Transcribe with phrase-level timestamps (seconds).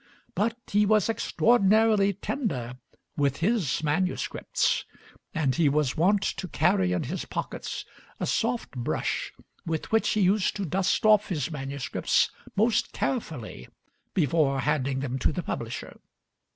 [0.33, 2.73] But he was extraordinarily tender
[3.15, 4.83] with his manuscripts;
[5.31, 7.85] and he was wont to carry in his pockets
[8.19, 9.31] a soft brush
[9.63, 13.67] with which he used to dust off his manuscripts most carefully
[14.15, 15.99] before handing them to the publisher.